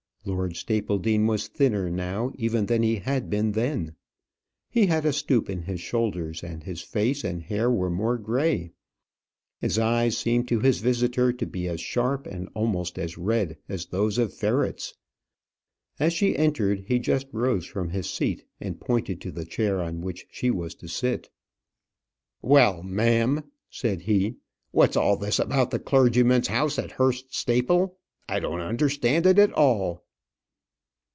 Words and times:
Lord 0.23 0.55
Stapledean 0.55 1.25
was 1.25 1.47
thinner 1.47 1.89
now, 1.89 2.31
even 2.35 2.67
than 2.67 2.83
he 2.83 2.97
had 2.97 3.27
been 3.27 3.53
then; 3.53 3.95
he 4.69 4.85
had 4.85 5.03
a 5.03 5.11
stoop 5.13 5.49
in 5.49 5.63
his 5.63 5.81
shoulders, 5.81 6.43
and 6.43 6.61
his 6.61 6.81
face 6.81 7.23
and 7.23 7.41
hair 7.41 7.71
were 7.71 7.89
more 7.89 8.19
gray. 8.19 8.71
His 9.61 9.79
eyes 9.79 10.15
seemed 10.15 10.47
to 10.49 10.59
his 10.59 10.77
visitor 10.77 11.33
to 11.33 11.45
be 11.47 11.67
as 11.67 11.81
sharp 11.81 12.27
and 12.27 12.49
almost 12.53 12.99
as 12.99 13.17
red 13.17 13.57
as 13.67 13.87
those 13.87 14.19
of 14.19 14.31
ferrets. 14.31 14.93
As 15.99 16.13
she 16.13 16.35
entered, 16.37 16.81
he 16.81 16.99
just 16.99 17.25
rose 17.31 17.65
from 17.65 17.89
his 17.89 18.07
seat 18.07 18.45
and 18.59 18.79
pointed 18.79 19.21
to 19.21 19.31
the 19.31 19.43
chair 19.43 19.81
on 19.81 20.01
which 20.01 20.27
she 20.29 20.51
was 20.51 20.75
to 20.75 20.87
sit. 20.87 21.31
"Well, 22.43 22.83
ma'am," 22.83 23.43
said 23.71 24.03
he; 24.03 24.35
"what's 24.69 24.95
all 24.95 25.17
this 25.17 25.39
about 25.39 25.71
the 25.71 25.79
clergyman's 25.79 26.49
house 26.49 26.77
at 26.77 26.91
Hurst 26.91 27.33
Staple? 27.35 27.97
I 28.29 28.39
don't 28.39 28.61
understand 28.61 29.25
it 29.25 29.39
at 29.39 29.51
all." 29.53 30.05